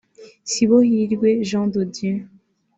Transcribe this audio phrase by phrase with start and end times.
[0.51, 2.17] Sibohirwe Jean de Dieu